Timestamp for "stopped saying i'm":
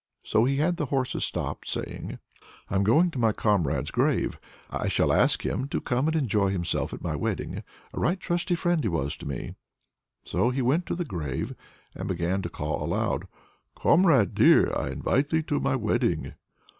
1.25-2.83